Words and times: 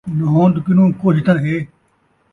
نہون٘د 0.17 0.55
کنوں 0.65 0.89
کجھ 0.99 1.21
تاں 1.25 1.37
ہے 1.45 1.57